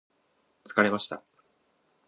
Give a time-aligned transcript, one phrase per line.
[0.63, 1.21] 疲れました